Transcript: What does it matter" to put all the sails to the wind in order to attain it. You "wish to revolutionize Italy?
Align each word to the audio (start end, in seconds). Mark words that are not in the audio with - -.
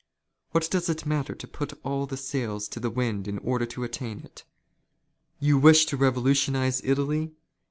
What 0.49 0.67
does 0.71 0.89
it 0.89 1.05
matter" 1.05 1.35
to 1.35 1.47
put 1.47 1.73
all 1.85 2.07
the 2.07 2.17
sails 2.17 2.67
to 2.69 2.79
the 2.79 2.89
wind 2.89 3.27
in 3.27 3.37
order 3.37 3.67
to 3.67 3.83
attain 3.83 4.21
it. 4.21 4.43
You 5.39 5.59
"wish 5.59 5.85
to 5.85 5.95
revolutionize 5.95 6.81
Italy? 6.83 7.33